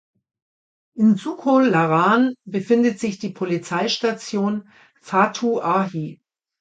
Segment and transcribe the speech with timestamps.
[0.95, 4.67] In Suco Laran befindet sich die Polizeistation
[4.99, 6.19] "Fatu Ahi".